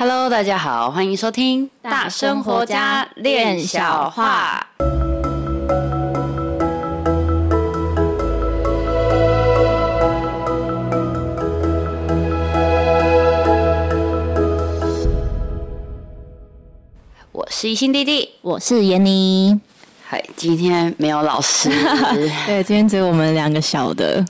[0.00, 4.66] Hello，大家好，欢迎收听《大生活家练小话》。
[17.30, 19.60] 我是一心弟弟，我是闫妮。
[20.02, 21.68] 嗨，今天没有老师。
[22.46, 24.24] 对，今天只有我们两个小的。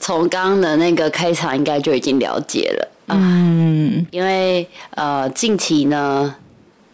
[0.00, 2.88] 从刚刚的那个开场，应该就已经了解了。
[3.08, 6.34] 嗯，因为呃，近期呢，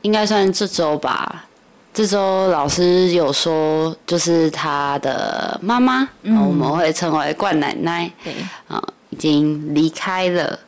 [0.03, 1.45] 应该算这周吧。
[1.93, 8.33] 这周老师有说，就是他的妈妈，嗯、我们会称为冠奶奶，对，
[8.69, 10.59] 啊、呃，已经离开了，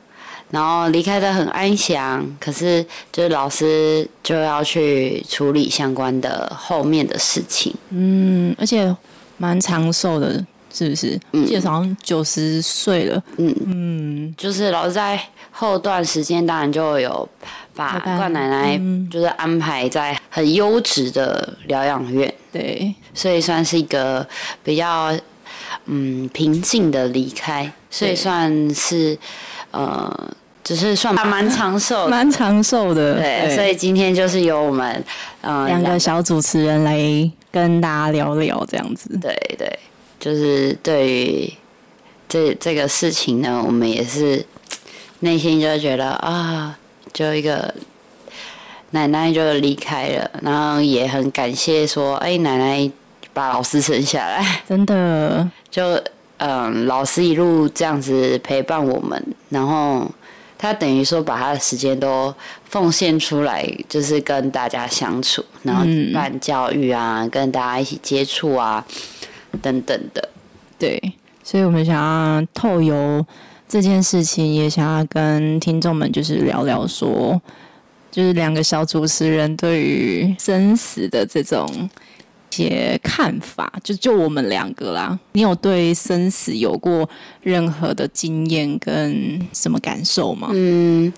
[0.50, 2.26] 然后离开的很安详。
[2.40, 7.72] 可是，就是老师就要去处理相关的后面的事情。
[7.90, 8.94] 嗯，而且
[9.36, 10.44] 蛮长寿的。
[10.72, 11.20] 是不是？
[11.32, 13.22] 嗯，记得好像九十岁了。
[13.36, 15.20] 嗯嗯，就是老师在
[15.50, 17.28] 后段时间，当然就有
[17.74, 18.80] 把冠奶奶
[19.10, 22.32] 就是安排在很优质的疗养院。
[22.52, 24.26] 对，所以算是一个
[24.62, 25.12] 比较
[25.86, 29.18] 嗯平静的离开，所以算是
[29.70, 30.30] 呃，
[30.62, 33.14] 只是算蛮长寿，蛮长寿的。
[33.14, 35.04] 对，对，所以今天就是由我们
[35.40, 36.98] 呃两个小主持人来
[37.50, 39.10] 跟大家聊聊这样子。
[39.20, 39.78] 对对。
[40.20, 41.52] 就是对于
[42.28, 44.44] 这这个事情呢，我们也是
[45.20, 46.78] 内心就觉得啊，
[47.12, 47.74] 就一个
[48.90, 52.90] 奶奶就离开了，然后也很感谢说，哎，奶奶
[53.32, 56.00] 把老师生下来，真的 就
[56.36, 60.10] 嗯，老师一路这样子陪伴我们，然后
[60.58, 62.34] 他等于说把他的时间都
[62.68, 68.84] 奉献出来，就是跟大家相处，然后办教育啊，嗯、跟大家一起接触啊。
[69.62, 70.28] 等等的，
[70.78, 71.00] 对，
[71.42, 73.24] 所以我们想要透由
[73.68, 77.40] 这件事情，也想要跟听众们就是聊聊说，
[78.10, 81.68] 就是两个小主持人对于生死的这种
[82.50, 85.18] 一些看法，就就我们两个啦。
[85.32, 87.08] 你有对生死有过
[87.42, 90.48] 任何的经验跟什么感受吗？
[90.52, 91.12] 嗯，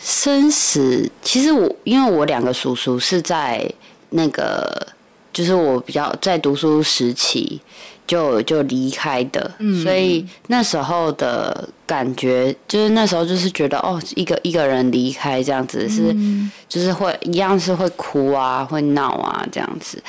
[0.00, 3.70] 生死其实我因为我两个叔叔是在
[4.10, 4.88] 那个。
[5.34, 7.60] 就是我比较在读书时期
[8.06, 20.00] 就就离开的，嗯，所以那时候的感觉就是那时候就是觉得哦，一个一个人离开这样子是，嗯，就是会一样是会哭啊，会闹啊这样子，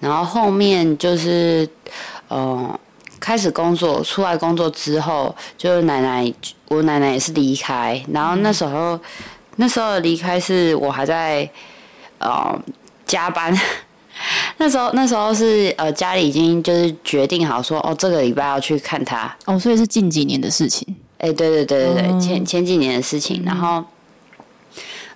[0.00, 1.68] 然后后面就是
[2.30, 2.76] 嗯
[3.20, 6.32] 开始工作，出来工作之后，就是奶奶
[6.68, 8.98] 我奶奶也是离开，然后那时候
[9.56, 11.46] 那时候离开是我还在
[12.18, 12.58] 呃
[13.06, 13.54] 加班。
[14.58, 19.34] 那时候，那时候是呃，家里已经就是决定好说，哦，这个礼拜要去看他。
[19.46, 20.86] 哦，所以是近几年的事情。
[21.18, 23.42] 哎、欸，对对对对对，哦、前前几年的事情。
[23.44, 23.82] 然后，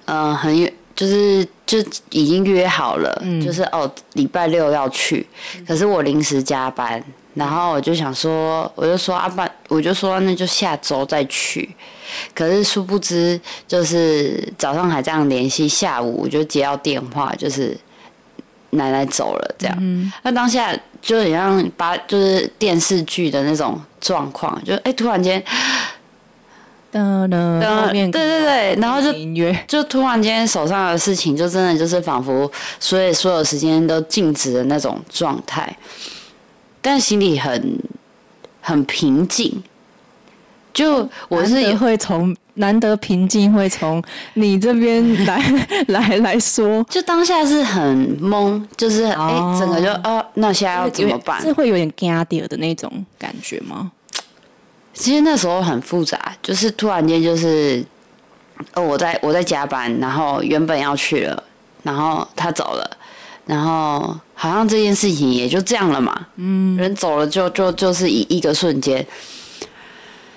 [0.07, 1.79] 嗯、呃，很就是就
[2.11, 5.27] 已经约好了，嗯、就是哦，礼拜六要去。
[5.67, 7.03] 可是我临时加班，
[7.35, 11.69] 然后我就想说，我就说阿爸，我就说那就下周再去。
[12.35, 17.77] 可是殊不知，就是早上还这样联系，下午我就接到电话，就是。
[18.75, 19.77] 奶奶走了，这样。
[19.81, 25.43] 嗯、那当下就很像把就是电视剧的那种状况，就哎、欸，突然间，
[26.93, 29.13] 噔噔，对对对，然后就
[29.67, 35.77] 就突然间手上的事情就真的就是仿佛所有所有时间都静止的那种状态，
[36.81, 37.79] 但心里很
[38.61, 39.63] 很平静。
[40.75, 42.37] 就我是也会从。
[42.57, 44.01] 难得平静会从
[44.35, 45.43] 你这边 来
[45.89, 51.43] 来来说，就当下是很懵，就是哎、哦欸，整个就啊，那现在要怎么办？
[51.43, 51.91] 是会有点
[52.47, 53.91] 的那种感觉吗？
[54.93, 57.85] 其实那时候很复杂，就是突然间就是，
[58.75, 61.43] 哦，我在我在加班，然后原本要去了，
[61.83, 62.89] 然后他走了，
[63.47, 66.27] 然后好像这件事情也就这样了嘛。
[66.37, 69.05] 嗯，人走了就就就是一一个瞬间，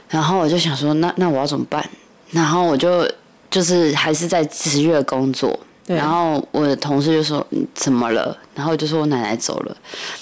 [0.09, 1.83] 然后我就想说，那那我要怎么办？
[2.31, 3.09] 然后我就
[3.49, 8.37] 就是还是在持续的工作，对然后我的同事就说，怎么了？
[8.53, 9.77] 然后就说我奶奶走了，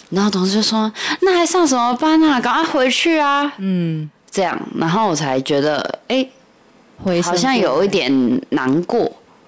[0.10, 0.92] 然后同事就说，
[1.22, 2.40] 那还上什么班啊？
[2.40, 3.52] 赶快回去啊！
[3.58, 6.28] 嗯，这样，然后我才觉得哎，
[7.24, 8.12] 好像有一点
[8.50, 9.02] 难过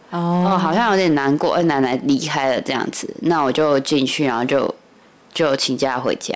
[0.09, 4.73] 哦，哦，好像有点难过，哎，奶奶离开了这样子，那我就进去，然后就
[5.33, 6.33] 就请假回家。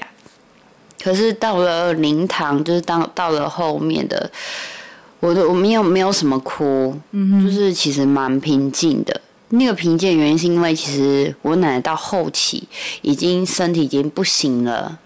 [1.01, 4.29] 可是到了灵堂，就是当到了后面的。
[5.19, 7.45] 我的我没有没有什么哭，嗯、哼。
[7.45, 9.21] 就是其实蛮平静的。
[9.49, 12.67] 那个平静的原因是因为其实我奶奶到后期
[13.01, 14.97] 已经身体已经不行了，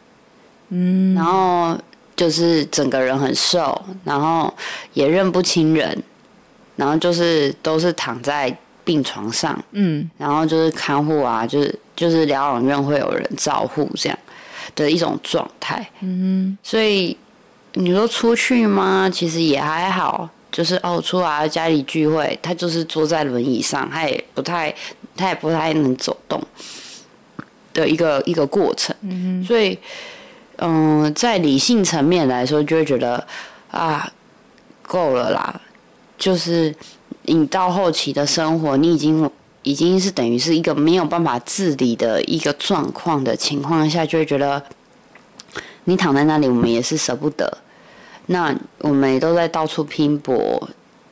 [0.69, 1.77] 嗯，然后
[2.15, 4.53] 就是整个人很瘦，然后
[4.93, 6.01] 也认不清人，
[6.75, 8.55] 然后就是都是躺在
[8.85, 14.17] 病床上，嗯，然后就是看护啊，就是就是疗养院会有人照护这样
[14.73, 17.15] 的一种状态，嗯所以
[17.73, 19.09] 你说出去吗？
[19.11, 24.73] 其实也还好，就是哦，出来家里聚会，他就是坐在轮椅上，他也不太，
[25.15, 26.41] 他也不太能走动
[27.73, 29.77] 的一个一个过程，嗯所以
[30.57, 33.27] 嗯，在理性层面来说，就会觉得
[33.69, 34.09] 啊，
[34.81, 35.61] 够了啦，
[36.17, 36.73] 就是
[37.23, 39.29] 你到后期的生活，你已经
[39.65, 44.63] 已经是等于是一个没有办法自理的一个状况的情况下，就会觉得
[45.85, 47.57] 你躺在那里，我们也是舍不得。
[48.27, 50.69] 那我们也都在到处拼搏，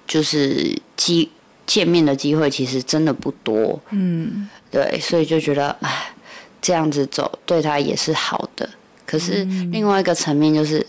[0.08, 1.32] 就是机
[1.66, 6.14] 见面的机会其实真的不多，嗯对，所以就觉得哎，
[6.62, 8.70] 这样子走对他也是好的。
[9.06, 10.86] 可是另外一个层面就是，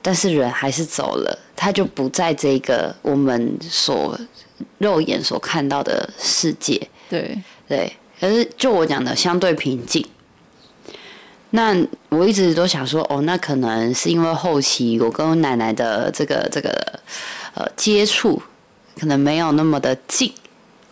[0.00, 4.16] 但是人还是走了，他就不在这个我们所
[4.78, 6.88] 肉眼所看到的世界。
[7.10, 7.36] 对，
[7.68, 10.06] 对，可是就我讲的相对平静。
[11.50, 11.76] 那
[12.10, 16.70] 我一直都想说，哦，那可能是因为后期我跟我奶奶的这个这个
[17.54, 18.40] 呃接触，
[18.96, 20.32] 可能没有那么的近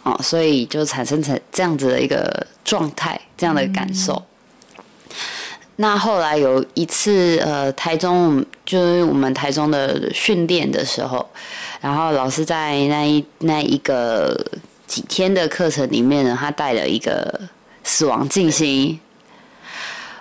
[0.02, 4.20] 哦，所以就产生成这样子的一个状态，这样的感受。
[5.76, 11.24] 那后来有一次，呃，台中就是我们台中的训练的时候，
[11.80, 14.44] 然后老师在那一那一个
[14.88, 17.40] 几天的课程里面呢，他带了一个
[17.84, 18.98] 死亡静心。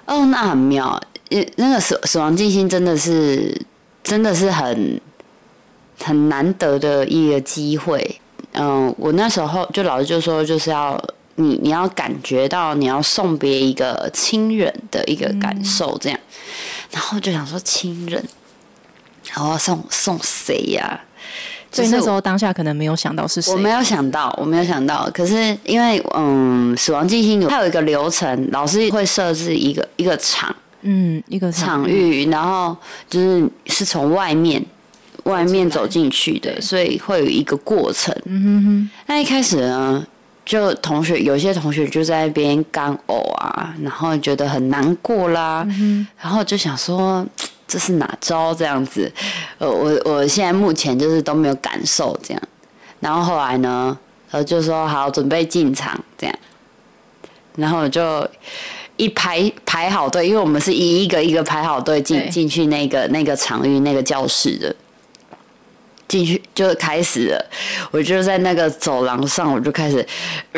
[0.05, 3.59] 哦，那很妙，呃，那个死死亡静心真的是
[4.03, 5.01] 真的是很
[5.99, 8.21] 很难得的一个机会。
[8.53, 11.01] 嗯，我那时候就老师就说，就是要
[11.35, 16.19] 你你要感觉到你要送别一个亲人的一个感受，这样，
[16.91, 18.23] 然后就想说亲人，
[19.33, 21.01] 然后送送谁呀？
[21.69, 25.09] 所以那时候当下可能没有想到是谁，我没有想到，我没有想到。
[25.13, 32.75] 可是因为嗯，死亡进行有它有一个流程，老师会设置一个一个场，嗯，一个场域，然后
[33.09, 34.63] 就是是从外面
[35.23, 38.15] 外面走进去的，所以会有一个过程。
[38.25, 38.89] 嗯哼哼。
[39.05, 40.05] 那一开始呢，
[40.45, 47.25] 就同学有些同学就在那边干呕啊，然后觉得很难过啦，嗯、然后就想说。
[47.67, 48.53] 这是哪招？
[48.53, 49.11] 这样子？
[49.57, 52.41] 呃，我我现在目前就是都没有感受这样，
[53.01, 53.97] 然后后来呢，
[54.31, 56.35] 呃，就说好准备进场这样，
[57.55, 58.25] 然后我就
[58.95, 64.75] 一排排好队，因为我们是一一个一个排好队进进去那个那个场域那个教室的，
[66.07, 67.45] 进去就开始了，
[67.91, 70.07] 我就在那个走廊上，我就开始，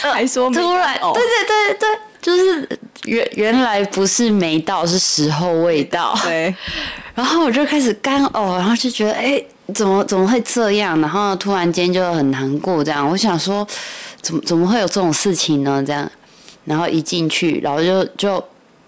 [0.00, 2.09] 还说 突然，对对对对。
[2.20, 2.68] 就是
[3.04, 6.14] 原原来不是没到，是时候未到。
[6.22, 6.54] 对，
[7.14, 11.00] 然后我就开始干呕，然后就觉得哎、欸，怎么怎么会这样？
[11.00, 13.08] 然后突然间就很难过，这样。
[13.08, 13.66] 我想说，
[14.20, 15.82] 怎么怎么会有这种事情呢？
[15.86, 16.10] 这样，
[16.64, 18.44] 然后一进去，然后就就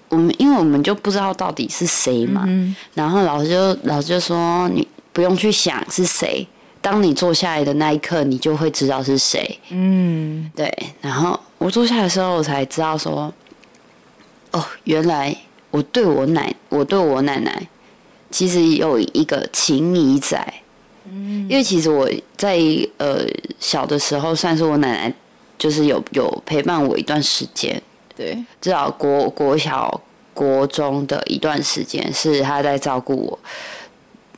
[0.09, 2.45] 我们，因为我们就不知道到底是谁嘛。
[2.47, 6.47] 嗯、然后老师就老师就说，你不用去想是谁，
[6.83, 9.59] 当你坐下来的那一刻，你就会知道是谁。
[9.71, 10.71] 嗯，对，
[11.01, 11.41] 然后。
[11.59, 13.33] 我坐下来的时候，我才知道说，
[14.51, 15.33] 哦，原来
[15.71, 17.69] 我对我奶，我对我奶奶，
[18.33, 20.45] 其实有一个情谊在。
[21.05, 22.59] 嗯，因为其实我在
[22.97, 23.25] 呃
[23.61, 25.15] 小的时候，算是我奶奶
[25.57, 27.81] 就是有有陪伴我一段时间。
[28.17, 30.01] 对，至少国国小、
[30.35, 33.39] 国中的一段时间是她在照顾我。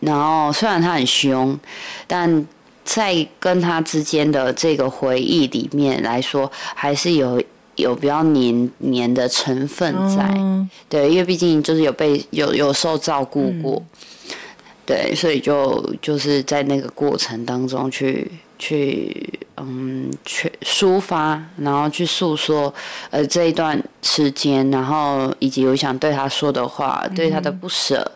[0.04, 1.58] 然后虽然他很凶，
[2.06, 2.46] 但。
[2.86, 7.42] 在跟他之间的这个回忆里面来说，还是有
[7.76, 14.36] 有比较黏黏的成分在，嗯、对，因为毕竟就是有被有有受照顾过，嗯、
[14.84, 22.72] 对，所以就就是在那个过程当中去去嗯去抒发，然后去诉说
[23.08, 28.12] 呃这一段时间，然后以及我想对他说的话，嗯、对他的不舍。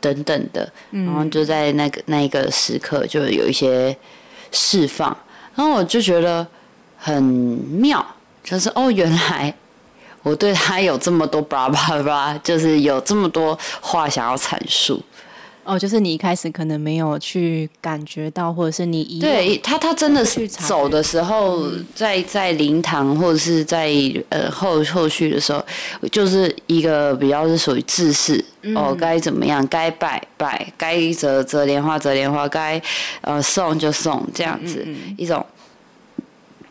[0.00, 3.96] 等等的，然后就在那个那一个时刻，就有一些
[4.52, 5.16] 释放，
[5.54, 6.46] 然后我就觉得
[6.96, 8.04] 很妙，
[8.42, 9.54] 就是哦，原来
[10.22, 15.02] 我对他有这么多巴拉巴拉，就是有这么多话想要阐述。
[15.68, 23.92] 哦，就是你一开始可能没有去感觉到，或者是你一对他，他真的是走的时候，嗯、在在灵堂或者是在
[24.30, 25.62] 呃后后续的时候，
[26.10, 32.80] 就是一个比较是属于自视、嗯、哦，该怎么样，该拜拜，该折折莲花折莲花，该
[33.20, 35.44] 呃送就送这样子一种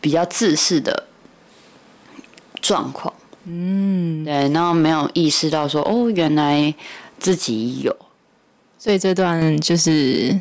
[0.01, 1.03] 比较自视的
[2.61, 3.13] 状况。
[3.45, 6.73] 嗯，对，然后没有意识到说哦，原来
[7.19, 7.95] 自己有。
[8.79, 10.39] 所以这段就是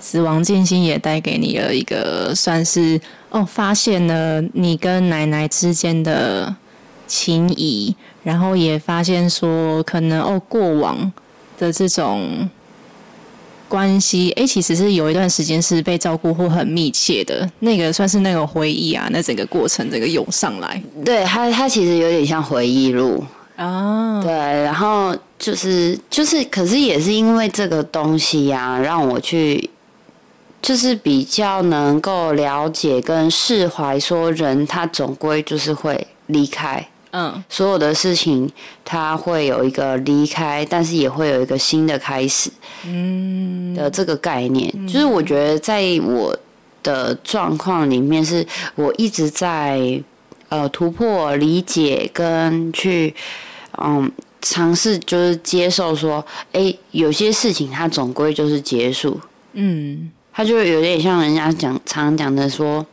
[0.00, 3.00] 死亡静心也带给你了一个算是
[3.30, 6.54] 哦，发现了你跟奶奶之间的
[7.06, 11.12] 情谊，然后也发现说可能哦过往
[11.58, 12.48] 的这种。
[13.66, 23.24] 关系哎，其实是有一段时间是被照顾或很密切的，那个算是那个回忆啊，那整个过程这个涌上来，对它它其实有点像回忆录
[23.56, 29.70] 啊，对，然后就是就是，可是也是因为这个东西呀、啊，让我去
[30.60, 36.88] 就是比较能够了解跟释怀，说人他总归就是会离开。
[37.16, 38.50] 嗯，所有的事情，
[38.84, 42.50] 他会有一个离开，但是也会有一个新的开始。
[42.84, 46.36] 嗯，的这个概念，嗯、就是我觉得在我
[46.82, 48.44] 的状况里面，是
[48.74, 50.02] 我一直在
[50.54, 53.14] 呃突破、理解跟去
[53.78, 59.20] 嗯尝试，就是接受说，哎、欸，有些事情它总归就是结束。
[59.54, 62.86] 嗯，它就有点像人家讲常讲的说。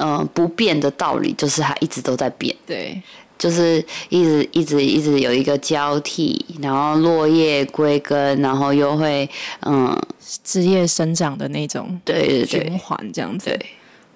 [0.00, 3.02] 嗯、呃，不变的道理就是它一直都在变，对，
[3.36, 9.28] 就是一直一直一直有一个交替，然后落叶归根，然后又会
[9.62, 10.00] 嗯
[10.44, 13.46] 枝叶生长的那种，对对对，循环这样子。
[13.46, 13.66] 对，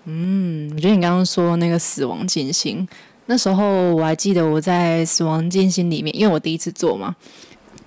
[0.04, 2.86] 嗯，我觉得你刚刚说那个死亡进行，
[3.26, 7.14] 那时候我还记得我在死亡进行里面，因为我第一次做嘛，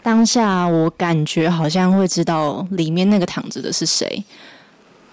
[0.01, 4.24] 当下我感觉好像会知道里面那个躺着的是谁。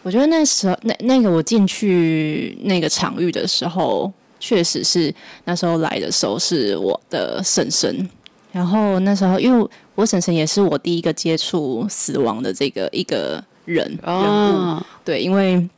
[0.04, 8.09] 我觉得那时候，那那个我进去那个场域的时候，确实是那时候来的时候是我的婶婶。
[8.50, 14.82] 然后那时候，因为我婶婶也是我第一个接触死亡的这个一个人、哦、人物。
[15.04, 15.68] 对，因为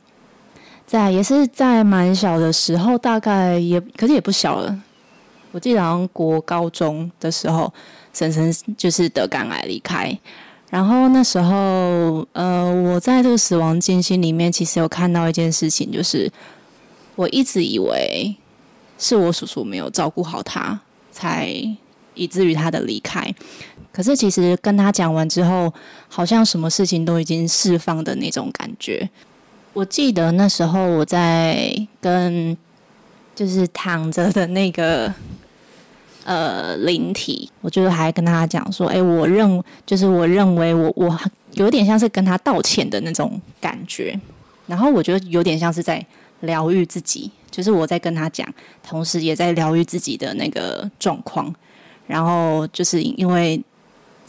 [0.85, 4.77] 在也是在蛮小的时候，大概也可是也不小了。
[5.51, 7.73] 我记得好像国高中的时候，
[8.13, 10.17] 婶婶就是得肝癌离开。
[10.69, 16.29] 然后那时候，呃，我在这个死亡静心里面，其实有看到一件事情，就是
[17.15, 18.35] 我一直以为
[18.97, 20.77] 是我叔叔没有照顾好他，
[21.11, 21.49] 才
[22.13, 23.33] 以至于他的离开。
[23.93, 25.73] 可是其实跟他讲完之后，
[26.09, 29.09] 好像什么事情都已经释放的那种感觉。
[29.75, 32.57] 我记得那时候我在跟
[33.35, 35.13] 就是躺着的那个。
[36.27, 41.15] 呃，灵体，我就是还跟他讲说，哎、我认，就是我认为我我
[41.51, 44.19] 有点像是跟他道歉的那种感觉，
[44.65, 46.03] 然后我觉得有点像是在
[46.39, 48.51] 疗愈自己，就是我在跟他讲，
[48.81, 51.53] 同时也在疗愈自己的那个状况，
[52.07, 53.63] 然后就是因为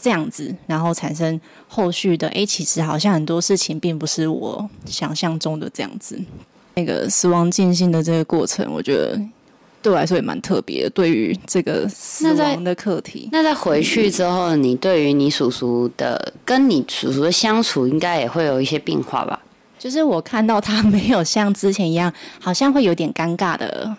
[0.07, 1.37] 这样子，然后产生
[1.67, 6.17] 后续的，哎、欸，其实好像很多事情并不是我想象中的这样子，
[6.75, 9.19] 那个死亡尽兴的这个过程，我觉得。
[9.79, 13.29] 对我来说也蛮特别的，对于这个死亡的课题。
[13.31, 19.39] 那在回去之后，你对于你叔叔的跟你叔叔的相处，应该也会有一些变化吧？
[19.77, 23.95] 就是我看到他没有像之前一样，好像会有点尴尬的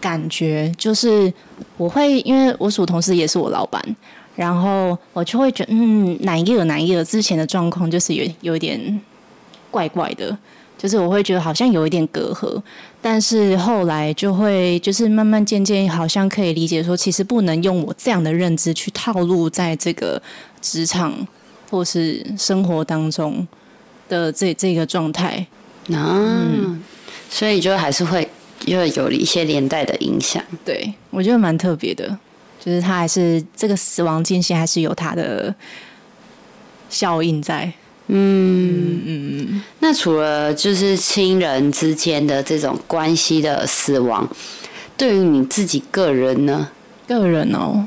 [0.00, 0.72] 感觉。
[0.76, 1.32] 就是
[1.76, 3.80] 我会因为我属同事也是我老板，
[4.34, 9.00] 然后我就会觉得，嗯，哪一个哪一个之前的状况就是有有一点
[9.70, 10.36] 怪怪的。
[10.78, 12.60] 就是我会觉得好像有一点隔阂，
[13.00, 20.20] 但是后来就会就是慢慢渐渐好像可以理解说，其实不能用我这样的认知去套路在这个
[20.60, 21.14] 职场
[21.70, 23.46] 或是生活当中
[24.08, 25.46] 的这这个状态。
[25.92, 26.82] 啊，嗯，
[27.30, 28.28] 所以就还是会
[28.64, 30.42] 因为有一些连带的影响。
[30.64, 32.18] 对，我觉得蛮特别的，
[32.64, 35.52] 就是他还是这个死亡间隙还是有它的
[36.88, 37.72] 效应在。
[38.06, 44.28] 嗯嗯嗯，那除了就是亲人之间的这种关系的死亡，
[44.96, 46.68] 对于你自己个人呢？
[47.06, 47.86] 个人哦，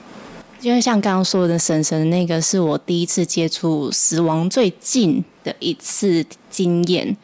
[0.61, 7.15] 因为像刚刚说的，婶婶那个是我第一次接触死亡最近的一次经验，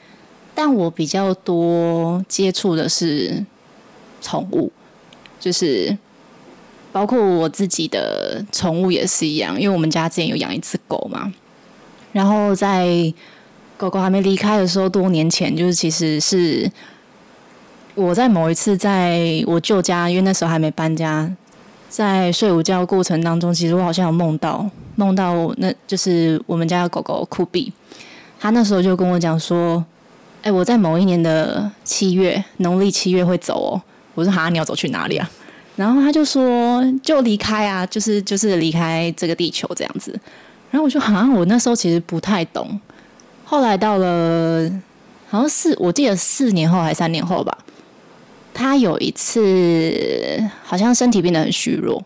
[0.53, 3.45] 但我比较多接触的是
[4.21, 4.71] 宠物，
[5.39, 5.97] 就是
[6.91, 11.31] 包括我自己的宠物也是一样，因为我们家之前有养一只狗嘛。
[12.11, 13.13] 然后在
[13.77, 16.69] 狗狗还没离开的时候，多年前，就是其实是
[17.95, 21.33] 我在某一次在我舅家，因为那时候还没搬家，
[21.89, 27.71] 在睡午觉过程当中，其实我好像有梦到梦到那就是我们家的狗狗酷比，
[28.39, 29.83] 他那时候就跟我讲说
[30.43, 33.81] ：“哎，我在某一年的七月，农历七月会走哦。”
[34.13, 35.31] 我说：“哈，你要走去哪里啊？”
[35.75, 40.11] 然后他就说：“就离开啊，就是就是离开这个地球这样子。”
[40.69, 42.79] 然后我就好像我那时候其实不太懂，
[43.43, 44.69] 后来到了
[45.27, 47.57] 好像四，我记得四年后还是三年后吧，
[48.53, 52.03] 他有一次好像身体变得很虚弱，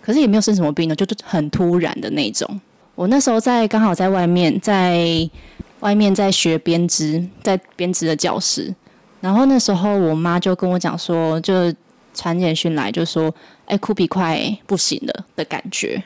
[0.00, 2.60] 可是也没有生什么病呢，就很突然的那种。
[2.94, 5.28] 我那时候在刚好在外面在
[5.80, 8.74] 外面在学编织，在编织的教室。
[9.20, 11.72] 然后那时候我妈就跟我讲说，就
[12.18, 13.32] 传简讯来，就说
[13.66, 16.02] ：“哎，酷比快不行了的感觉。”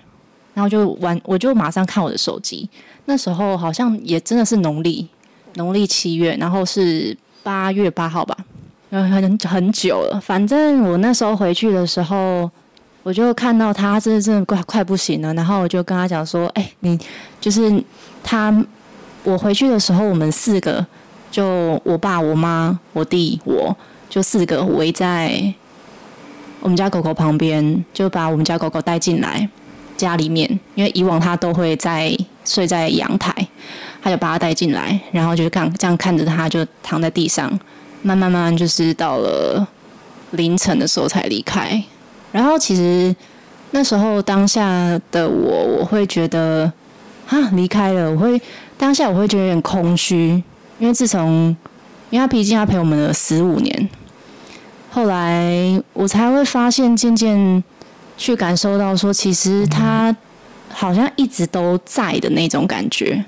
[0.55, 2.69] 然后就完，我就马上看我的手机。
[3.07, 5.09] 那时候好像也真的是农历
[5.55, 8.37] 农历七月，然后是八月八号吧，
[8.91, 10.21] 很很久了。
[10.21, 12.51] 反正我那时候回去的时候，
[13.03, 15.33] 我就看到他真的真的快快不行了。
[15.35, 16.99] 然后我就跟他讲说：“哎，你
[17.41, 17.83] 就是
[18.23, 18.55] 他。”
[19.25, 20.85] 我回去的时候，我们四个
[21.31, 23.77] 就我爸、我妈、我弟，我
[24.11, 25.55] 就四个围在
[26.63, 29.47] 我们家狗狗旁边，就把我们家狗狗带进来
[29.97, 30.49] 家里面。
[30.75, 33.35] 因为以往它都会在睡在阳台，
[34.03, 37.51] 他就把它带进来，然后就看这样看着它，就躺在地上，
[38.01, 39.67] 慢慢慢慢就是到了
[40.31, 41.83] 凌晨的时候才离开。
[42.31, 43.15] 然后其实
[43.73, 46.73] 那时候当下的我，我会觉得
[47.29, 48.41] 啊离开了，我会。
[48.79, 50.43] 当下我会觉得有点空虚，
[50.81, 51.57] 因为自从，
[52.11, 53.89] 因为他毕竟他陪我们了十五年，
[54.95, 57.65] 后来我才会发现，渐渐
[58.19, 60.15] 去感受到说，其实他
[60.69, 63.25] 好像一直都在的那种感觉，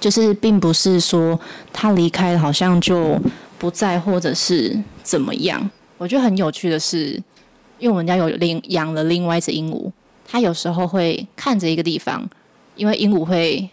[0.00, 1.38] 就是并不是说
[1.70, 3.20] 他离开了，好像就
[3.58, 5.70] 不在，或者是怎么样。
[5.98, 7.22] 我觉得很有趣的是，
[7.78, 9.92] 因为我们家有另养了另外一只鹦鹉，
[10.26, 12.26] 它有时候会看着一个地方，
[12.74, 13.68] 因为鹦鹉会。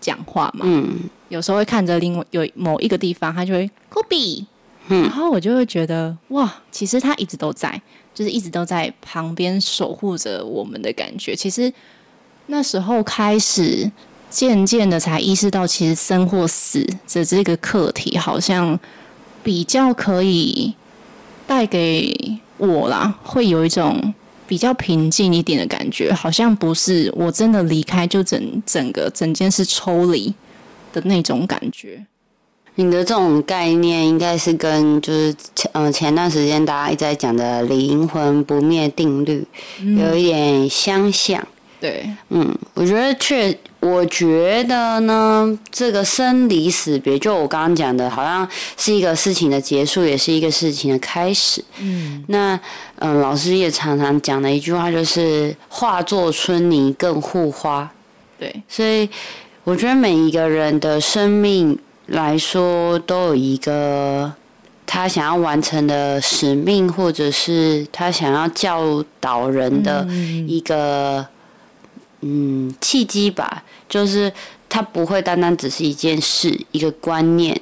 [0.00, 4.44] 讲话嘛，嗯，有时候会看着另外有某一个地方，它就会 Kobe，
[4.88, 7.80] 嗯，然后我就会觉得哇，其实他一直都在，
[8.14, 11.34] 就是一直都在旁边守护着我们的感觉。
[11.34, 11.72] 其实
[12.46, 13.90] 那时候开始，
[14.28, 18.78] 渐渐的才意识到，其实生或死的这个课题，好像
[19.42, 20.74] 比较可以
[21.46, 24.14] 带给我啦，会有一种。
[24.44, 30.34] 比较平静一点的感觉，好像不是我真的离开就整整个整件事抽离
[30.92, 32.04] 的那种感觉。
[32.76, 39.46] 你的这种概念应该是跟就是前嗯前段时间大家一直在讲的灵魂不灭定律
[39.98, 41.46] 有一点相像。
[41.78, 51.60] 对，嗯，我觉得确，我觉得呢，这个生离死别，就我刚刚讲的，好像是一个事情的结束，也是一个事情的开始。
[51.80, 52.58] 嗯，那
[53.00, 57.90] 嗯，老师也常常讲的一句话就是“化作春泥更护花”。
[58.38, 59.10] 对，所以
[59.64, 61.76] 我觉得每一个人的生命
[62.12, 64.32] 来说，都有一个
[64.86, 70.06] 他想要完成的使命，或者是他想要教导人的
[70.46, 71.26] 一个。
[72.24, 74.32] 嗯，契机吧，就是
[74.68, 77.60] 它不会单单只是一件事，一个观念，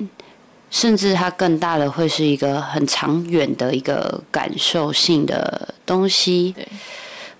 [0.70, 6.52] 甚至它更大的会是一个很长远的一个感受性的东西。
[6.54, 6.68] 对，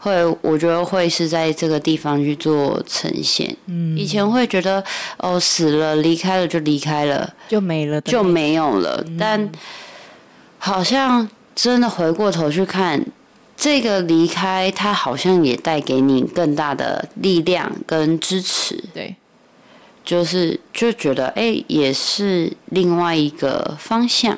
[0.00, 3.56] 会我觉得会是在这个地方去做呈现。
[3.66, 4.82] 嗯，以前会觉得
[5.18, 9.04] 哦，死了离开了就离开了，就没了，就没有了。
[9.06, 9.52] 嗯，但
[10.58, 13.04] 好像真的回过头去看。
[13.62, 18.82] 这个离开，它好像也带给你更大的力量跟支持。
[18.94, 19.14] 对，
[20.02, 24.34] 就是就觉得哎，也是另外一个方向。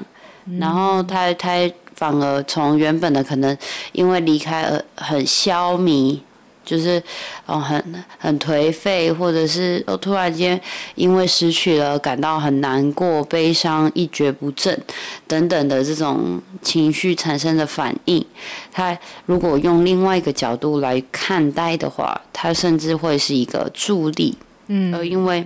[0.47, 3.57] 嗯、然后他他反而从原本的可能
[3.93, 6.19] 因为离开而很消弭。
[6.65, 7.03] 就是，
[7.45, 10.59] 哦，很很颓废，或者是哦，突然间
[10.95, 14.81] 因为失去了感到很难过、悲伤、一蹶不振
[15.27, 18.25] 等等的这种情绪产生的反应，
[18.71, 24.39] 他如果用另外一个角度来看待的话，他甚至会是一个助力。
[24.69, 25.45] 嗯，而因为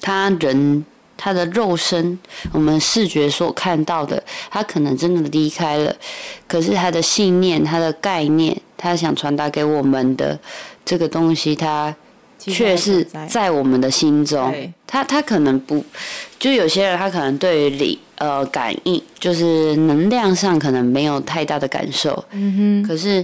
[0.00, 0.84] 他人
[1.22, 2.18] 他的肉身，
[2.50, 5.94] 我们视觉所看到的，他可能真的离开了，
[6.48, 8.56] 可是他的信念、他的概念。
[8.82, 10.40] 他想传达给我们的
[10.86, 11.94] 这个东西，他
[12.38, 14.50] 却是在我们的心中。
[14.86, 15.84] 他他可能不，
[16.38, 22.24] 就有些人他可能对于理呃感应，就是能量上可能没有太大的感受。
[22.30, 22.88] 嗯哼。
[22.88, 23.22] 可是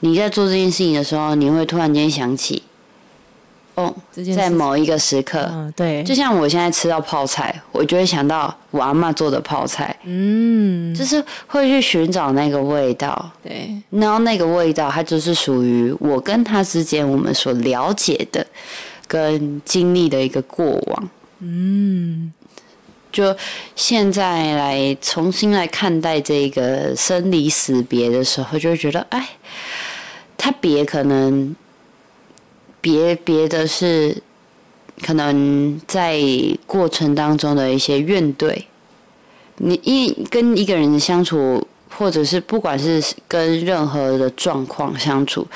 [0.00, 2.62] 你在做这件事情的时候，你会突然间想起。
[3.74, 3.92] 哦，
[4.36, 18.46] 在某一个时刻，嗯，对，就像我现在吃到泡菜，我就会想到我阿妈做的泡菜，嗯，就是会去寻找那个味道，对，然后那个味道，它就是属于我跟他之间我们所了解的
[19.08, 21.08] 跟经历的一个过往，
[21.40, 22.32] 嗯，
[23.10, 23.36] 就
[23.74, 29.30] 现在来重新来看待这个生离死别的时候，就会觉得，哎，
[30.38, 31.56] 他别可能。
[32.84, 34.14] 别别的是，
[35.02, 36.20] 可能在
[36.66, 38.64] 过程当中的一些怨怼，
[39.56, 45.46] 你一跟一个人相处，或者是不管是跟任何的状况相处，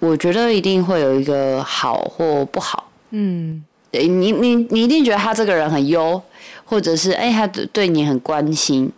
[0.00, 2.90] 我觉得一定会有一个好或不好。
[3.12, 6.20] 嗯，你你你一定觉得他这个人很优，
[6.66, 8.92] 或者是哎、欸，他对你很关心。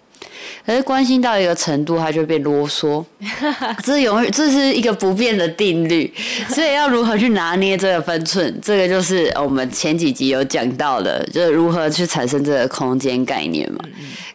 [0.67, 3.05] 可是关心到一个程度，他就变啰嗦。
[3.83, 6.13] 这是永远，这是一个不变的定律。
[6.49, 13.81] 所以要如何去拿捏这个分寸，这个就是我们前几集有讲到的，就是如何去产生这个空间概念嘛。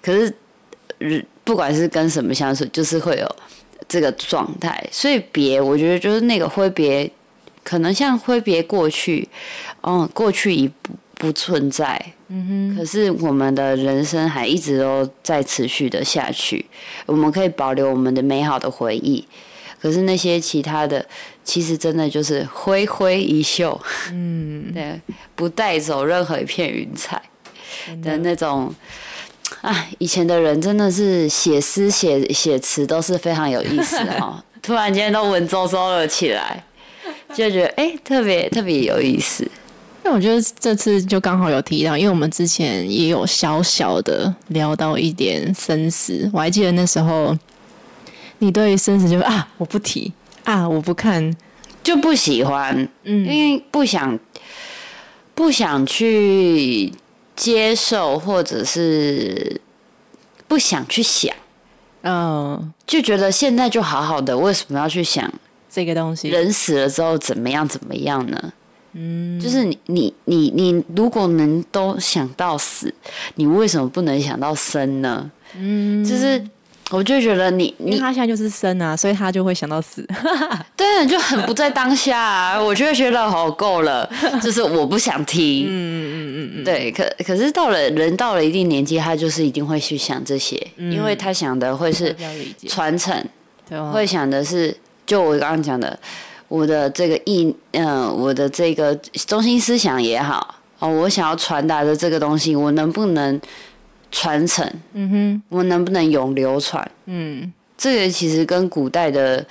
[0.02, 3.36] 可是，不管是跟什么相处，就是会有
[3.88, 4.84] 这个状态。
[4.92, 7.10] 所以别，我觉得就是那个挥别，
[7.64, 9.28] 可能像挥别过去，
[9.84, 12.14] 嗯，过去已不不存在。
[12.30, 16.66] 嗯哼，可是我们的人生还一直都在持续的下去，
[17.06, 19.28] 我们可以保留我们的美好的回忆，
[19.82, 21.06] 可是那些其他的，
[21.44, 23.80] 其实真的就是挥挥一袖，
[24.12, 25.00] 嗯，对，
[25.36, 27.22] 不带走任何一片云彩
[28.04, 28.18] 的。
[28.20, 28.74] 那种。
[29.62, 36.64] 啊，以前的人真的是写诗写写词都是非常有意思哈， 突然间都文绉绉了起来，
[37.34, 39.50] 就觉得哎、欸，特别特别有意思。
[40.10, 46.28] 那我觉得这次就刚好有提到，因为我们之前也有小小的聊到一点生死。
[46.34, 47.38] 我还记得那时候，
[48.40, 50.12] 你对生死就啊，我不提
[50.46, 51.32] 啊，我不看，
[51.84, 54.18] 就不喜欢，嗯，因为不想
[55.36, 56.92] 不想去
[57.36, 59.62] 接受，或者是
[60.48, 61.32] 不想去想，
[62.02, 65.32] 嗯，就觉得现在就好好的，为什么要去想
[65.70, 66.30] 这个东西？
[66.30, 68.54] 人死了之后怎么样怎么样呢？
[68.94, 72.94] 嗯，就是你你你你，如果能都想到死，
[73.36, 75.30] 你为什么不能想到生呢？
[75.58, 76.44] 嗯，就是
[76.90, 80.08] 我就觉得你你他现在就是生啊，所以他就会想到死。
[80.76, 82.60] 对，就很不在当下啊。
[82.60, 84.10] 我就会觉得好够了，
[84.42, 85.66] 就是我不想听。
[85.70, 92.16] 嗯嗯嗯嗯，对，可可是到了人到了一定年纪，他就是一定会去想这些，嗯、因为他想的会是
[92.68, 93.24] 传承，
[93.92, 94.76] 会想的是
[95.06, 96.00] 就我刚刚讲的。
[96.50, 98.94] 我的这个意，嗯、呃，我的这个
[99.28, 103.40] 中心思想也好，哦，我想要传达的这个东西，我能不能
[104.12, 104.68] 传承？
[104.94, 106.92] 嗯哼，我能不能永流传？
[107.06, 109.46] 嗯，这个其实跟古代的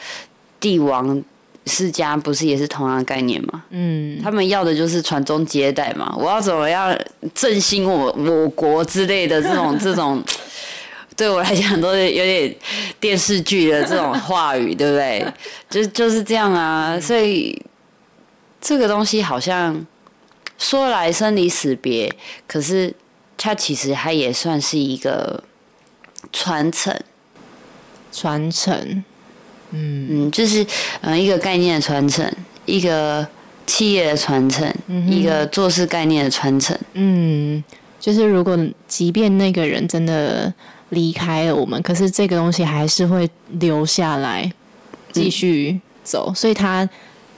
[0.61, 1.23] 帝王
[1.67, 3.63] 世家不是也是同样的概念吗？
[3.71, 6.95] 嗯，他们要的就是传宗接代嘛，我要怎么样
[7.33, 10.23] 振兴我我国之类的这种这种。
[11.19, 12.55] 对我来讲都是有点
[13.01, 15.27] 电视剧的这种话语，对不对？
[15.69, 17.61] 就就是这样啊，所以
[18.61, 19.85] 这个东西好像
[20.59, 22.15] 说来生离死别，
[22.47, 22.95] 可是
[23.37, 25.43] 它其实它也算是一个
[26.33, 26.97] 传承，
[28.13, 29.03] 传承，
[29.71, 30.07] 嗯。
[30.11, 30.65] 嗯，就是
[31.01, 32.33] 嗯一个概念的传承，
[32.65, 33.27] 一个
[33.67, 37.65] 企业的传承，嗯、一个做事概念的传承，嗯，
[37.99, 40.55] 就是如果即便那个人真的。
[40.91, 43.29] 离开了我们，可是这个东西还是会
[43.61, 44.51] 留下来，
[45.13, 46.31] 继续走。
[46.31, 46.89] 嗯、所以他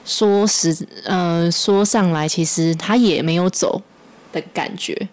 [0.05, 3.83] 说实，呃，说上来，其实他也没有走
[4.33, 5.09] 的感觉，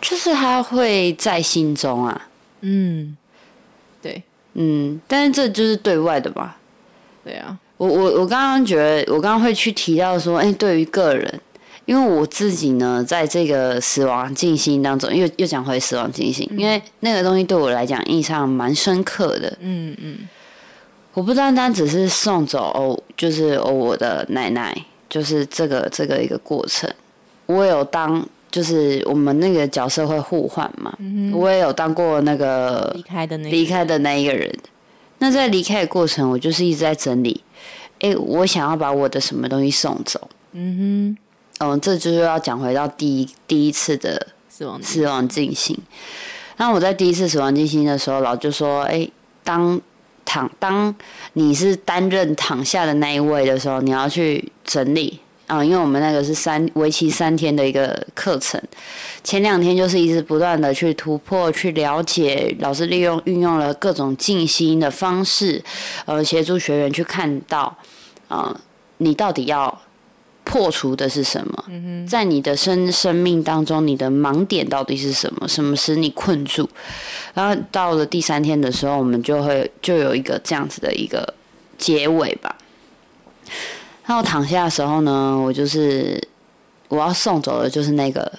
[0.00, 2.28] 就是他会在心中啊。
[2.60, 3.16] 嗯，
[4.02, 4.22] 对，
[4.54, 6.58] 嗯，但是这就是对外的吧。
[7.24, 11.40] 对啊，我我我刚刚觉得，我刚刚会去提到说，哎、欸，对于个人。
[11.88, 19.56] 因为我自己呢，在这个死亡进行当中，又又讲回死亡进行，嗯、因为那个东西对我来讲印象蛮深刻的。
[19.60, 20.18] 嗯嗯，
[21.14, 24.76] 我不单单只是送走哦，就是哦我的奶奶，
[25.08, 26.92] 就是这个这个一个过程，
[27.46, 34.54] 我有当就是我们那个角色会互换嘛，嗯、我也有当过那个离开的那离开的那一个人。
[35.20, 37.42] 那在离开的过程，我就是一直在整理，
[38.00, 40.28] 哎，我想要把我的什么东西送走。
[40.52, 41.27] 嗯哼。
[41.60, 45.76] 嗯，这就是要讲回到第一第一次的死亡死亡进行。
[46.56, 49.08] 那我在第一次死亡进行的时候，老就说：“哎，
[49.42, 49.80] 当
[50.24, 50.94] 躺当
[51.32, 55.18] 你是担任躺下的那一位的时候，你要去整理
[55.48, 58.62] 啊、嗯，因为我们那个是三为期三天的一个课程。
[59.24, 65.62] 前两天就是一直不断的去突破、去了解，老师利用运用了各种静心的方式，
[66.06, 67.76] 呃，协助学员去看到
[68.28, 68.60] 啊、嗯，
[68.98, 69.76] 你到底要。”
[70.48, 71.64] 破除的是什么？
[72.08, 75.46] 在你的生生命当中，你的盲点到底是什么？
[75.46, 76.66] 什么使你困住？
[77.34, 81.34] 然后到了第三天的时候，我们就会就有一个这样子的一个
[81.76, 82.56] 结尾吧。
[84.06, 86.18] 然后躺下的时候呢，我就是
[86.88, 88.32] 我要送走的，就是那个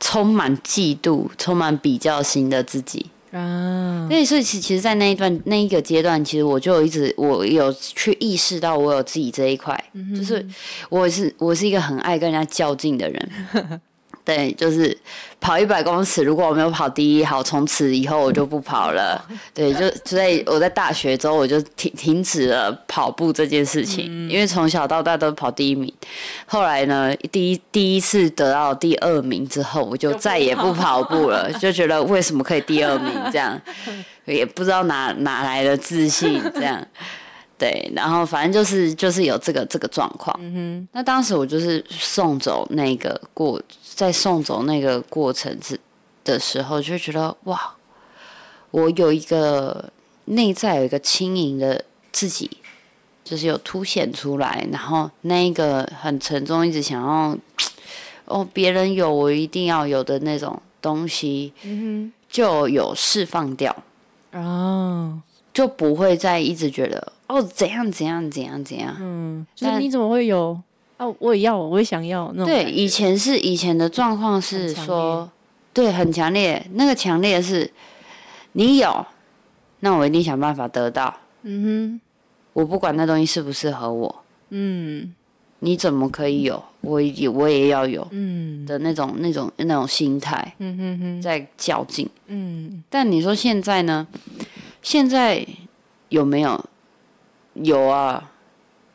[0.00, 3.10] 充满嫉妒、充满比较心的自己。
[3.36, 10.46] 啊，所以所以其其实，在那一段那一个阶段，其实我就一直我有去意识到我有自己这一块，嗯、就是
[10.88, 13.30] 我是我是一个很爱跟人家较劲的人，
[14.24, 14.96] 对，就是
[15.38, 19.22] 跑一百公尺，如果我没有跑第一，好，从此以后我就不跑了。
[19.52, 25.92] 对，就所以我在大学之后我就停停止了跑步这件事情，嗯、因为从小到大都跑第一名。
[26.46, 33.60] 后来呢，第一第一次得到第二名之后，我就再也不跑步了，就觉得为什么可以第二名这样，
[34.24, 36.82] 也不知道哪哪来的自信这样。
[37.58, 40.34] 对，然后反正就是就是有这个这个状况。
[40.40, 43.60] 嗯哼，那当时我就是送走那个过。
[43.94, 45.78] 在送走那个过程之
[46.24, 47.74] 的时候，就觉得哇，
[48.70, 49.90] 我有一个
[50.26, 52.50] 内在有一个轻盈的自己，
[53.22, 57.36] 就是有凸显出来，然后那一个很沉重，一直想要
[58.24, 63.74] 哦，别人有我一定要有的那种东西，嗯哼，就有释放掉，
[64.32, 65.20] 哦，
[65.52, 70.60] 就不会再一直觉得哦怎样怎样怎样怎样，嗯，就是你怎么会有？
[70.96, 72.46] 哦，我也要，我也想要那种。
[72.46, 75.28] 对，以前是以前的状况是说，
[75.72, 76.64] 对，很强烈。
[76.74, 77.68] 那个强烈是，
[78.52, 79.04] 你有，
[79.80, 81.12] 那我一定想办法得到。
[81.42, 82.00] 嗯哼，
[82.52, 84.24] 我不管那东西适不适合我。
[84.50, 85.12] 嗯，
[85.58, 86.62] 你怎么可以有？
[86.80, 88.06] 我也我也要有。
[88.12, 90.54] 嗯，的那种那种那种心态。
[90.58, 92.08] 嗯哼哼，在较劲。
[92.28, 94.06] 嗯，但你说现在呢？
[94.80, 95.44] 现在
[96.10, 96.64] 有没有？
[97.54, 98.30] 有啊。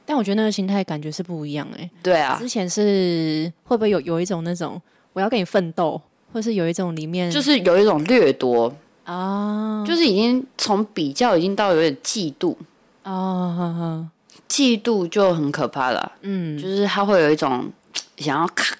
[0.09, 1.91] 但我觉得那个心态感觉是不一样哎、欸。
[2.01, 4.81] 对啊，之前是会不会有有一种那种
[5.13, 6.01] 我要跟你奋斗，
[6.33, 12.55] 或是有一种里面就是有一种掠夺啊，就是已经从比较已经到有点嫉妒
[13.03, 14.09] 啊，
[14.49, 16.11] 嫉妒就很可怕了。
[16.21, 17.71] 嗯，就是他会有一种
[18.17, 18.75] 想要卡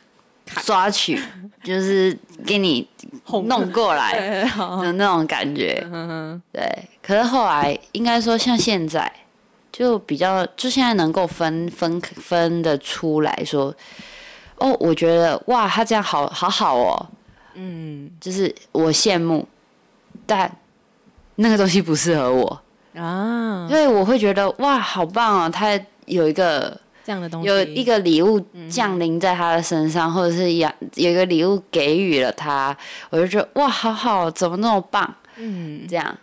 [0.64, 1.22] 抓取，
[1.64, 2.88] 就是给你
[3.44, 4.42] 弄过来
[4.82, 5.88] 的那种感觉。
[6.52, 9.14] 对，可是后来应该说像现在。
[9.80, 13.74] 就比较，就现在能够分分分得出来说，
[14.58, 17.06] 哦，我觉得哇，他这样好好好哦，
[17.54, 19.48] 嗯，就是我羡慕，
[20.26, 20.54] 但
[21.36, 22.62] 那个东西不适合我
[22.94, 28.38] 啊，因为我会觉得哇，好棒哦，他有一个这样的东西，有一个礼物
[28.70, 32.76] 降临在他的身上，嗯、或者是有有一个礼物给予了他，
[33.12, 36.18] 我就觉得哇，好好，怎么那么棒，嗯，这样，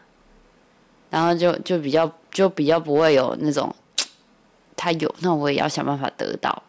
[1.11, 2.11] 然后就就比较。
[2.37, 3.75] 就比较不会有那种，
[4.77, 6.63] 他有，那我也要想办法得到。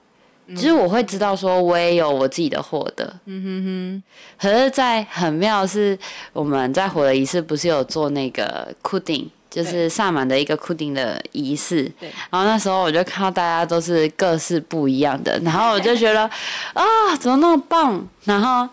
[0.55, 3.13] 其实我会知道，说我也有我自己的获得。
[3.25, 4.03] 嗯哼哼。
[4.39, 5.99] 可是，在很妙的是，
[6.31, 11.83] 我们在火的仪式不是有做那个库丁，就是萨满的一个库丁的仪式。
[11.99, 12.09] 对。
[12.29, 16.21] 然后那时候我就看到大家都是各式不一样的，然后我就觉得
[16.71, 16.83] 啊，
[17.19, 18.07] 怎么那么棒？
[18.23, 18.69] 然后。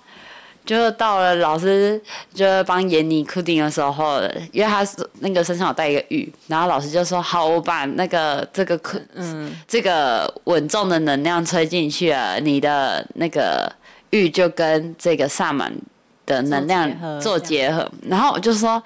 [0.65, 2.01] 就到了老师
[2.33, 13.71] 就帮闫妮固定的时候，因为他是那个身上有带一个玉，然后老师就说：“好，我把那个这个库嗯这个稳重的能量吹进去了，你的那个
[14.11, 15.71] 玉就跟这个萨满
[16.25, 18.83] 的能量做结合。”然后我就说，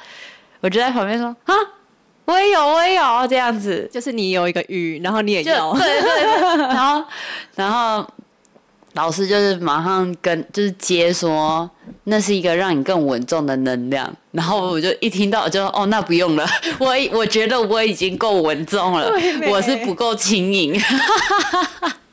[0.61, 1.55] 我就在旁边说：“啊，
[2.25, 7.05] 我也有，我也有这样子，就是你有一个玉，然后你也有，对对对， 然后
[7.55, 8.05] 然后。”
[8.99, 11.71] 老师就是马上跟就是接说，
[12.05, 16.45] 那是一个让你更稳重的能量，然后我就一听到就哦，那不用了，
[16.81, 19.09] 我我觉得我已经够稳重了，
[19.49, 20.77] 我是不够轻盈，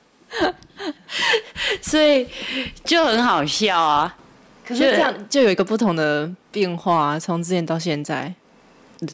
[1.82, 2.28] 所以
[2.84, 4.16] 就很好笑啊。
[4.64, 8.32] 可是这样就有一个不同的变化，从之前到现在。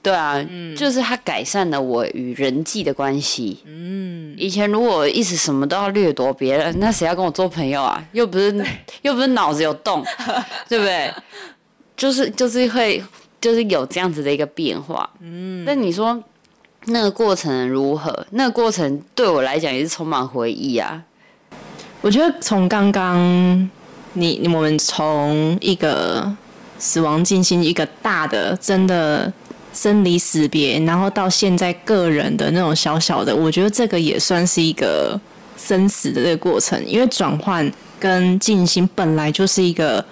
[0.04, 3.60] 对啊，嗯、就是他改善了我与人际的关系。
[3.66, 8.04] 嗯，以前如果一直什么都要掠夺别人，那谁要跟我做朋友啊？
[8.12, 8.64] 又不是
[9.02, 10.06] 又不是脑子有洞，
[10.70, 11.12] 对不对？
[11.98, 13.04] 就是就是会
[13.40, 15.10] 就是有这样子的一个变化。
[15.20, 16.24] 嗯，但你说
[16.86, 18.26] 那个过程如何？
[18.32, 21.04] 那个过程对我来讲也是充满回忆啊。
[22.02, 23.70] 我觉得从刚刚
[24.14, 26.32] 你我们从一个
[26.78, 29.34] 死亡进行一个大的真的。
[29.74, 35.20] 生离死别，然后到现在个人的那种小小的，我觉得这个也算是一个
[35.58, 40.04] 生死的这个过程，因为转换跟静心本来就是一个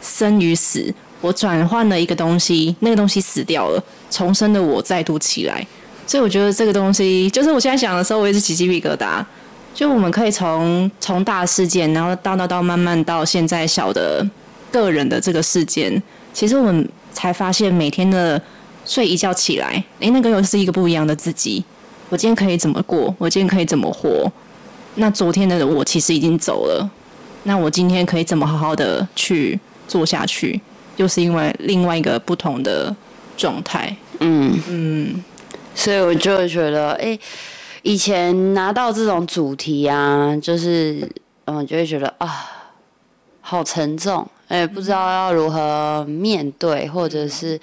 [0.00, 5.66] 生与死，我转换了一个东西，那个东西死掉了，重生的我再度起来，
[6.06, 9.24] 所以我觉得这个东西，就是我现在想的时候，我也是起鸡皮疙瘩。
[9.74, 14.24] 就我们可以从从大事件，然后到到到慢慢到现在小的
[14.70, 16.02] 个人的这个事件，
[16.32, 18.40] 其实我们才发现每天的。
[18.88, 21.62] 睡一觉起来，诶，那个又是一个不一样的自己。
[22.08, 23.14] 我今天可以怎么过？
[23.18, 24.32] 我今天可以怎么活？
[24.94, 26.90] 那昨天的我其实已经走了。
[27.42, 30.58] 那我今天可以怎么好好的去做下去？
[30.96, 32.94] 又是因为另外一个不同的
[33.36, 33.94] 状态。
[34.20, 35.24] 嗯嗯，
[35.74, 37.20] 所以我就觉得，诶，
[37.82, 41.06] 以前拿到这种主题啊，就是
[41.44, 42.54] 嗯，就会觉得啊。
[43.40, 47.58] 好沉重，哎，不知道要如何面对，或者是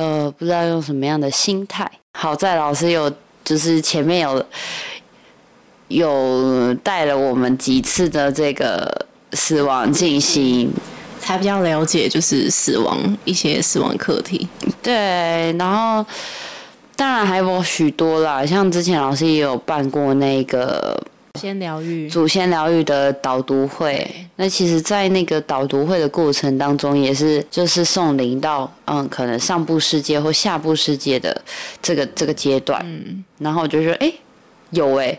[0.00, 1.86] 呃，不知道用什么样的心态。
[2.18, 3.12] 好在老师有，
[3.44, 4.42] 就是前面有
[5.88, 8.90] 有带了我们几次的这个
[9.34, 10.72] 死亡进行，
[11.20, 14.48] 才比较了解，就是死亡一些死亡课题。
[14.82, 16.02] 对，然后
[16.96, 20.98] 当然还有许多啦，像之前老师也有办过那个。
[21.38, 24.06] 先疗愈，祖先疗愈的导读会。
[24.36, 31.40] 那其实，在那个导读会的过程当中，也是就是送灵到嗯，可能上部世界或下部世界的
[31.80, 32.82] 这个这个阶段。
[32.84, 34.12] 嗯，然后我就说，哎，
[34.70, 35.18] 有哎，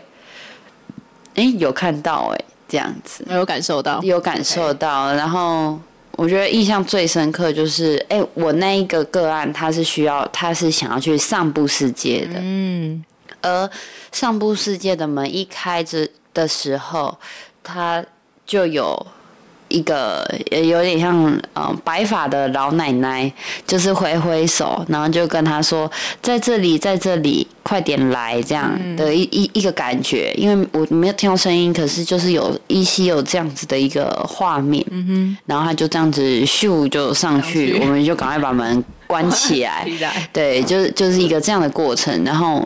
[1.34, 5.12] 哎，有看到哎，这样子，有感受到，有感受到。
[5.14, 5.78] 然后
[6.12, 12.34] 我觉得印象最深刻就是，哎，我那一个个案，他是需要，他是想要去上部世界的。
[12.36, 13.02] 嗯。
[13.42, 13.70] 而
[14.10, 17.18] 上部世界的门一开着的时候，
[17.62, 18.04] 他
[18.46, 19.06] 就有
[19.68, 23.32] 一个有点像嗯、呃、白发的老奶奶，
[23.66, 30.30] 就是挥挥手，然后就跟他说：“在这里，在这里，快点来！”这样的一一一个感觉。
[30.36, 34.84] 因为我没有听到声音，可是就是有依稀有这样子的一个画面。
[34.90, 35.36] 嗯哼。
[35.46, 39.88] 然后他就这样子咻就上去，我们就赶快把门关起来。
[40.34, 42.62] 对，就是就是一个这样的过程，然后。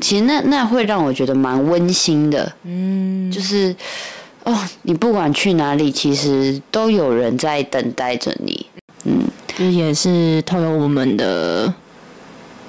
[0.00, 3.74] 其实那那会让我觉得蛮温馨的，嗯，就是
[4.44, 8.66] 哦，你不管去哪里，其实都有人在等待着你，
[9.04, 9.22] 嗯，
[9.56, 11.72] 这也是透过我们的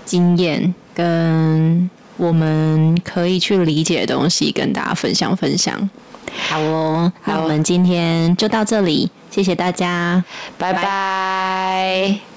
[0.03, 5.89] 经验跟我们可以去理解的东西，跟大家分享分享。
[6.49, 10.23] 好哦，那我们今天就到这里，谢谢大家，
[10.57, 10.81] 拜拜。
[10.81, 12.30] 拜拜。